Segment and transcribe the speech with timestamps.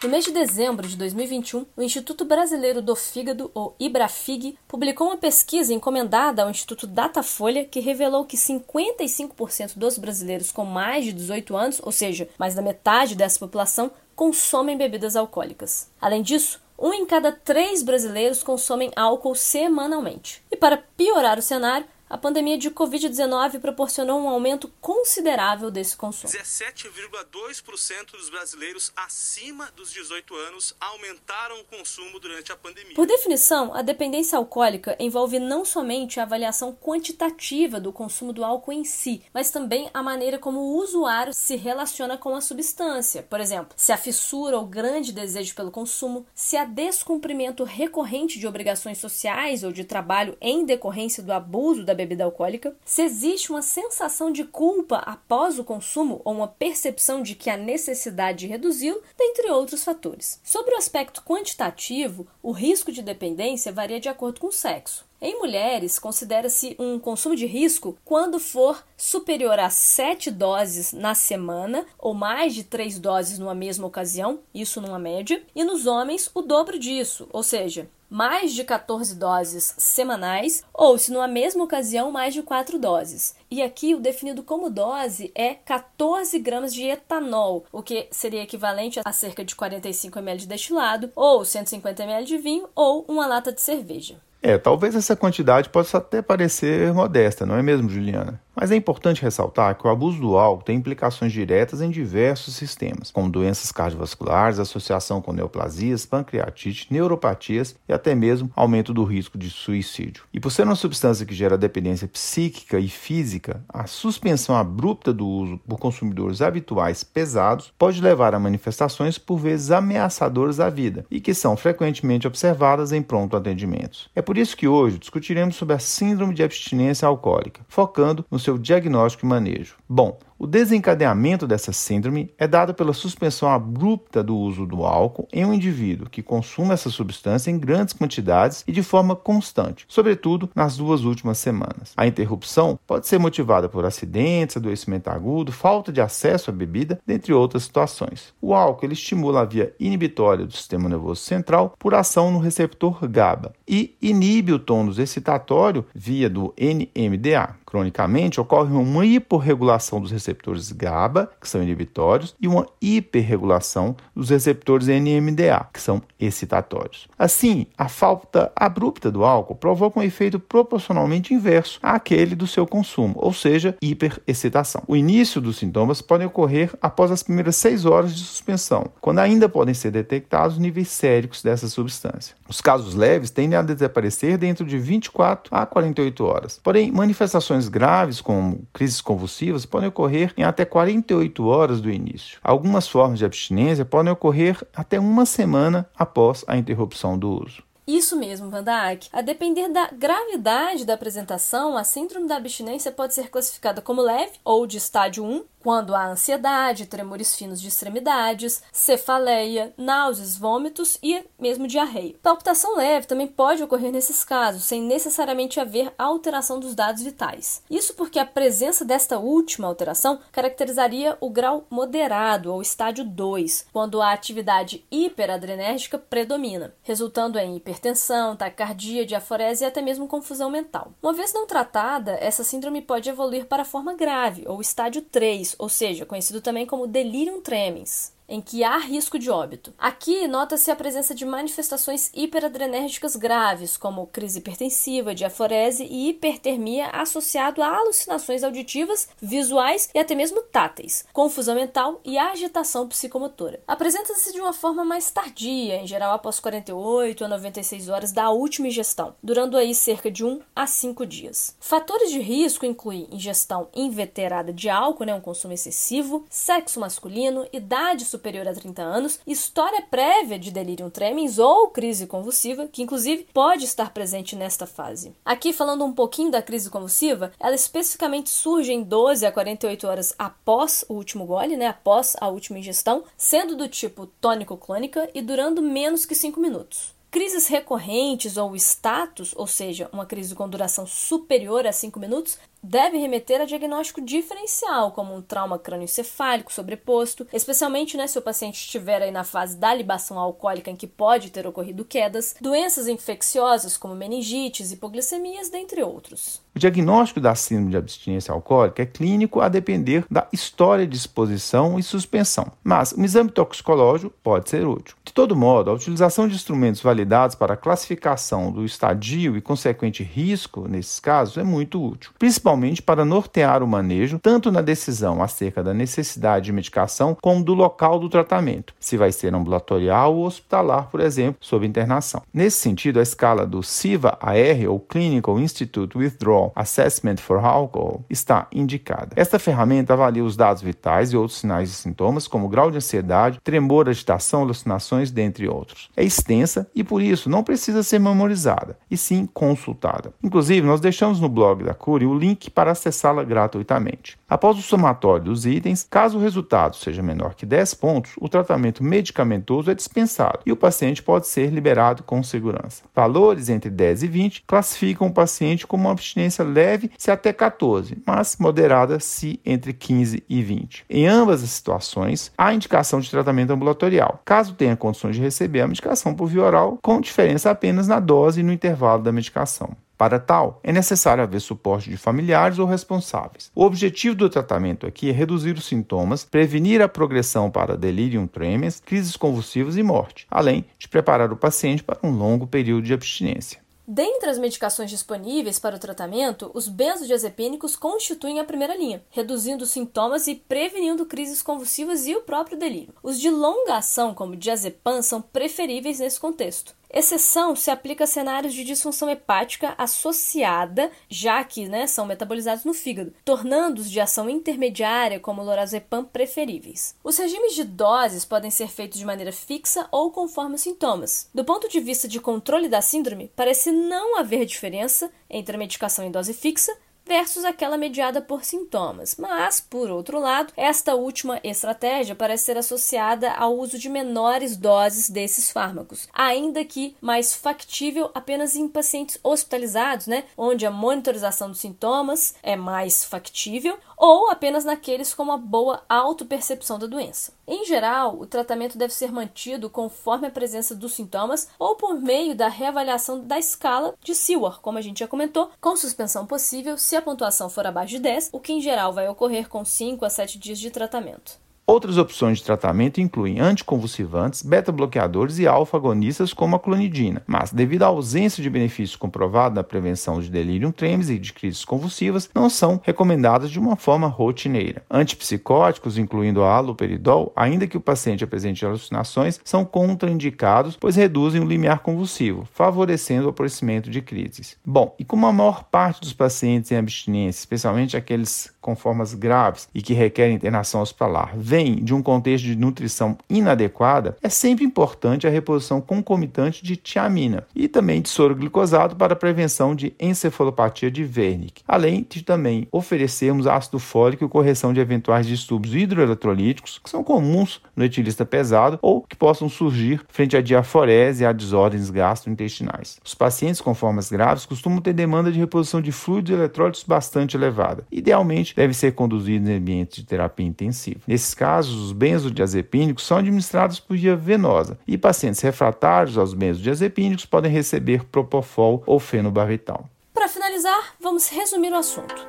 [0.00, 5.16] No mês de dezembro de 2021, o Instituto Brasileiro do Fígado, ou IBRAFIG, publicou uma
[5.16, 11.56] pesquisa encomendada ao Instituto Datafolha que revelou que 55% dos brasileiros com mais de 18
[11.56, 15.90] anos, ou seja, mais da metade dessa população, consomem bebidas alcoólicas.
[16.00, 20.44] Além disso, um em cada três brasileiros consomem álcool semanalmente.
[20.48, 26.32] E para piorar o cenário, a pandemia de Covid-19 proporcionou um aumento considerável desse consumo.
[26.32, 32.94] 17,2% dos brasileiros acima dos 18 anos aumentaram o consumo durante a pandemia.
[32.94, 38.72] Por definição, a dependência alcoólica envolve não somente a avaliação quantitativa do consumo do álcool
[38.72, 43.22] em si, mas também a maneira como o usuário se relaciona com a substância.
[43.22, 48.46] Por exemplo, se há fissura ou grande desejo pelo consumo, se há descumprimento recorrente de
[48.46, 53.60] obrigações sociais ou de trabalho em decorrência do abuso da bebida alcoólica, se existe uma
[53.60, 59.02] sensação de culpa após o consumo ou uma percepção de que há necessidade de reduzi-lo,
[59.16, 60.40] dentre outros fatores.
[60.44, 65.08] Sobre o aspecto quantitativo, o risco de dependência varia de acordo com o sexo.
[65.20, 71.84] Em mulheres, considera-se um consumo de risco quando for superior a 7 doses na semana
[71.98, 76.40] ou mais de 3 doses numa mesma ocasião, isso numa média, e nos homens o
[76.40, 82.34] dobro disso, ou seja, mais de 14 doses semanais ou, se numa mesma ocasião, mais
[82.34, 83.34] de 4 doses.
[83.50, 89.00] E aqui o definido como dose é 14 gramas de etanol, o que seria equivalente
[89.04, 93.52] a cerca de 45 ml de destilado, ou 150 ml de vinho, ou uma lata
[93.52, 94.16] de cerveja.
[94.40, 98.40] É, talvez essa quantidade possa até parecer modesta, não é mesmo, Juliana?
[98.60, 103.12] Mas é importante ressaltar que o abuso do álcool tem implicações diretas em diversos sistemas,
[103.12, 109.48] como doenças cardiovasculares, associação com neoplasias, pancreatite, neuropatias e até mesmo aumento do risco de
[109.48, 110.24] suicídio.
[110.34, 115.24] E por ser uma substância que gera dependência psíquica e física, a suspensão abrupta do
[115.24, 121.20] uso por consumidores habituais pesados pode levar a manifestações por vezes ameaçadoras à vida e
[121.20, 124.10] que são frequentemente observadas em pronto atendimentos.
[124.16, 129.26] É por isso que hoje discutiremos sobre a síndrome de abstinência alcoólica, focando no diagnóstico
[129.26, 129.74] e manejo.
[129.88, 135.44] Bom, o desencadeamento dessa síndrome é dado pela suspensão abrupta do uso do álcool em
[135.44, 140.76] um indivíduo que consuma essa substância em grandes quantidades e de forma constante, sobretudo nas
[140.76, 141.92] duas últimas semanas.
[141.96, 147.32] A interrupção pode ser motivada por acidentes, adoecimento agudo, falta de acesso à bebida, dentre
[147.32, 148.32] outras situações.
[148.40, 153.08] O álcool ele estimula a via inibitória do sistema nervoso central por ação no receptor
[153.08, 157.56] GABA e inibe o tônus excitatório via do NMDA.
[157.66, 160.27] Cronicamente, ocorre uma hiporregulação dos receptores
[160.72, 167.08] GABA, que são inibitórios, e uma hiperregulação dos receptores NMDA, que são excitatórios.
[167.18, 173.14] Assim, a falta abrupta do álcool provoca um efeito proporcionalmente inverso àquele do seu consumo,
[173.16, 174.82] ou seja, hiperexcitação.
[174.86, 179.48] O início dos sintomas podem ocorrer após as primeiras seis horas de suspensão, quando ainda
[179.48, 182.34] podem ser detectados níveis séricos dessa substância.
[182.48, 186.60] Os casos leves tendem a desaparecer dentro de 24 a 48 horas.
[186.62, 192.38] Porém, manifestações graves, como crises convulsivas, podem ocorrer em até 48 horas do início.
[192.42, 197.62] Algumas formas de abstinência podem ocorrer até uma semana após a interrupção do uso.
[197.88, 198.62] Isso mesmo, Van.
[199.10, 204.32] A depender da gravidade da apresentação, a síndrome da abstinência pode ser classificada como leve
[204.44, 211.24] ou de estágio 1, quando há ansiedade, tremores finos de extremidades, cefaleia, náuseas, vômitos e
[211.38, 212.14] mesmo diarreia.
[212.22, 217.62] Palpitação leve também pode ocorrer nesses casos, sem necessariamente haver alteração dos dados vitais.
[217.70, 224.00] Isso porque a presença desta última alteração caracterizaria o grau moderado ou estádio 2, quando
[224.00, 230.92] a atividade hiperadrenérgica predomina, resultando em hipertensão, taquicardia, diaforese e até mesmo confusão mental.
[231.02, 235.47] Uma vez não tratada, essa síndrome pode evoluir para a forma grave ou estádio 3,
[235.58, 239.72] ou seja, conhecido também como delirium tremens em que há risco de óbito.
[239.78, 247.62] Aqui nota-se a presença de manifestações hiperadrenérgicas graves, como crise hipertensiva, diaforese e hipertermia associado
[247.62, 253.60] a alucinações auditivas, visuais e até mesmo táteis, confusão mental e agitação psicomotora.
[253.66, 258.68] Apresenta-se de uma forma mais tardia, em geral após 48 a 96 horas da última
[258.68, 261.56] ingestão, durando aí cerca de 1 a 5 dias.
[261.60, 268.04] Fatores de risco incluem ingestão inveterada de álcool, né, um consumo excessivo, sexo masculino, idade
[268.18, 273.92] a 30 anos, história prévia de delírio tremens ou crise convulsiva, que inclusive pode estar
[273.92, 275.12] presente nesta fase.
[275.24, 280.14] Aqui falando um pouquinho da crise convulsiva, ela especificamente surge em 12 a 48 horas
[280.18, 285.62] após o último gole, né, após a última ingestão, sendo do tipo tônico-clônica e durando
[285.62, 286.98] menos que 5 minutos.
[287.10, 292.98] Crises recorrentes ou status, ou seja, uma crise com duração superior a 5 minutos, deve
[292.98, 299.02] remeter a diagnóstico diferencial, como um trauma crânioencefálico sobreposto, especialmente né, se o paciente estiver
[299.02, 303.94] aí na fase da libação alcoólica em que pode ter ocorrido quedas, doenças infecciosas como
[303.94, 306.40] meningites, hipoglicemias, dentre outros.
[306.54, 311.78] O diagnóstico da síndrome de abstinência alcoólica é clínico a depender da história de exposição
[311.78, 314.96] e suspensão, mas um exame toxicológico pode ser útil.
[315.04, 320.02] De todo modo, a utilização de instrumentos validados para a classificação do estadio e consequente
[320.02, 322.47] risco nesses casos é muito útil, principalmente
[322.82, 327.98] para nortear o manejo tanto na decisão acerca da necessidade de medicação como do local
[327.98, 332.22] do tratamento, se vai ser ambulatorial ou hospitalar, por exemplo, sob internação.
[332.32, 339.10] Nesse sentido, a escala do CIVA-AR ou Clinical Institute Withdrawal Assessment for Alcohol está indicada.
[339.14, 343.40] Esta ferramenta avalia os dados vitais e outros sinais e sintomas, como grau de ansiedade,
[343.44, 345.90] tremor, agitação, alucinações, dentre outros.
[345.94, 350.14] É extensa e, por isso, não precisa ser memorizada, e sim consultada.
[350.24, 354.18] Inclusive, nós deixamos no blog da Cure o link para acessá-la gratuitamente.
[354.28, 358.84] Após o somatório dos itens, caso o resultado seja menor que 10 pontos, o tratamento
[358.84, 362.84] medicamentoso é dispensado e o paciente pode ser liberado com segurança.
[362.94, 367.96] Valores entre 10 e 20 classificam o paciente como uma abstinência leve se até 14,
[368.06, 370.84] mas moderada se entre 15 e 20.
[370.88, 375.68] Em ambas as situações, há indicação de tratamento ambulatorial, caso tenha condições de receber a
[375.68, 379.76] medicação por via oral, com diferença apenas na dose e no intervalo da medicação.
[379.98, 383.50] Para tal, é necessário haver suporte de familiares ou responsáveis.
[383.52, 388.80] O objetivo do tratamento aqui é reduzir os sintomas, prevenir a progressão para delirium tremens,
[388.80, 393.60] crises convulsivas e morte, além de preparar o paciente para um longo período de abstinência.
[393.90, 399.70] Dentre as medicações disponíveis para o tratamento, os benzodiazepínicos constituem a primeira linha, reduzindo os
[399.70, 402.92] sintomas e prevenindo crises convulsivas e o próprio delírio.
[403.02, 406.76] Os de longa ação, como diazepam, são preferíveis nesse contexto.
[406.90, 412.72] Exceção se aplica a cenários de disfunção hepática associada, já que né, são metabolizados no
[412.72, 416.94] fígado, tornando-os de ação intermediária, como lorazepam, preferíveis.
[417.04, 421.28] Os regimes de doses podem ser feitos de maneira fixa ou conforme os sintomas.
[421.34, 426.04] Do ponto de vista de controle da síndrome, parece não haver diferença entre a medicação
[426.04, 426.74] em dose fixa
[427.08, 429.16] versus aquela mediada por sintomas.
[429.18, 435.08] Mas, por outro lado, esta última estratégia parece ser associada ao uso de menores doses
[435.08, 441.60] desses fármacos, ainda que mais factível apenas em pacientes hospitalizados, né, onde a monitorização dos
[441.60, 447.32] sintomas é mais factível, ou apenas naqueles com uma boa autopercepção da doença.
[447.46, 452.34] Em geral, o tratamento deve ser mantido conforme a presença dos sintomas ou por meio
[452.34, 456.94] da reavaliação da escala de Seward, como a gente já comentou, com suspensão possível se
[456.98, 460.10] a pontuação for abaixo de 10, o que em geral vai ocorrer com 5 a
[460.10, 461.38] 7 dias de tratamento.
[461.70, 467.88] Outras opções de tratamento incluem anticonvulsivantes, beta-bloqueadores e alfa-agonistas como a clonidina, mas devido à
[467.88, 472.80] ausência de benefício comprovado na prevenção de delirium tremens e de crises convulsivas, não são
[472.82, 474.82] recomendadas de uma forma rotineira.
[474.90, 481.46] Antipsicóticos, incluindo a haloperidol, ainda que o paciente apresente alucinações, são contraindicados, pois reduzem o
[481.46, 484.56] limiar convulsivo, favorecendo o aparecimento de crises.
[484.64, 489.68] Bom, e como a maior parte dos pacientes em abstinência, especialmente aqueles com formas graves
[489.74, 495.26] e que requerem internação hospitalar, vem de um contexto de nutrição inadequada, é sempre importante
[495.26, 500.90] a reposição concomitante de tiamina e também de soro glicosado para a prevenção de encefalopatia
[500.90, 506.90] de Wernicke, além de também oferecermos ácido fólico e correção de eventuais distúrbios hidroeletrolíticos que
[506.90, 511.90] são comuns no etilista pesado ou que possam surgir frente à diaforese e a desordens
[511.90, 512.98] gastrointestinais.
[513.04, 517.36] Os pacientes com formas graves costumam ter demanda de reposição de fluidos e eletrólitos bastante
[517.36, 517.84] elevada.
[517.90, 521.00] Idealmente, deve ser conduzidos em ambientes de terapia intensiva.
[521.06, 527.24] Nesses casos, casos, os benzodiazepínicos são administrados por via venosa e pacientes refratários aos benzodiazepínicos
[527.24, 529.88] podem receber propofol ou fenobarbital.
[530.12, 532.28] Para finalizar, vamos resumir o assunto.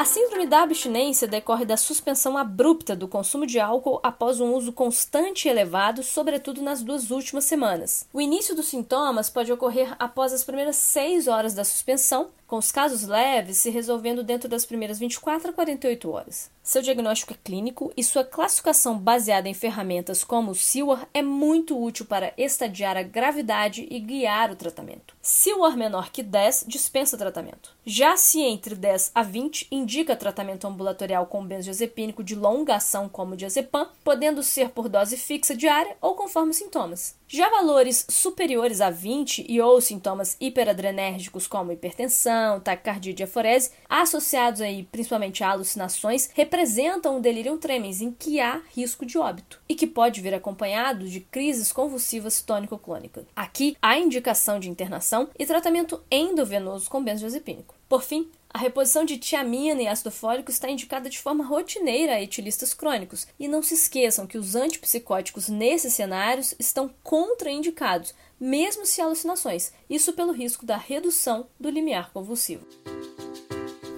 [0.00, 4.72] A síndrome da abstinência decorre da suspensão abrupta do consumo de álcool após um uso
[4.72, 8.06] constante e elevado, sobretudo nas duas últimas semanas.
[8.10, 12.72] O início dos sintomas pode ocorrer após as primeiras seis horas da suspensão, com os
[12.72, 16.50] casos leves se resolvendo dentro das primeiras 24 a 48 horas.
[16.64, 21.80] Seu diagnóstico é clínico e sua classificação baseada em ferramentas como o SIWAR é muito
[21.80, 25.14] útil para estadiar a gravidade e guiar o tratamento.
[25.22, 27.70] SIWAR menor que 10 dispensa tratamento.
[27.86, 33.34] Já se entre 10 a 20 indica tratamento ambulatorial com benzodiazepínico de longa ação como
[33.34, 37.19] o diazepam, podendo ser por dose fixa diária ou conforme os sintomas.
[37.32, 44.60] Já valores superiores a 20 e ou sintomas hiperadrenérgicos como hipertensão, taquicardia e diaforese, associados
[44.60, 49.76] aí principalmente a alucinações, representam um delírio tremens em que há risco de óbito e
[49.76, 53.26] que pode vir acompanhado de crises convulsivas tônico-clônicas.
[53.36, 57.79] Aqui há indicação de internação e tratamento endovenoso com benzodiazepínico.
[57.90, 62.22] Por fim, a reposição de tiamina e ácido fólico está indicada de forma rotineira a
[62.22, 63.26] etilistas crônicos.
[63.36, 70.12] E não se esqueçam que os antipsicóticos nesses cenários estão contraindicados, mesmo se alucinações, isso
[70.12, 72.64] pelo risco da redução do limiar convulsivo.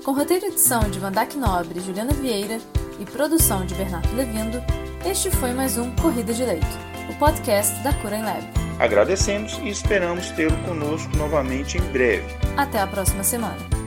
[0.03, 2.59] Com roteiro e edição de Vandac Nobre e Juliana Vieira
[2.99, 4.59] e produção de Bernardo Levindo,
[5.05, 6.67] este foi mais um Corrida de Leito,
[7.15, 8.43] o podcast da Cura em Lab.
[8.79, 12.25] Agradecemos e esperamos tê-lo conosco novamente em breve.
[12.57, 13.82] Até a próxima semana.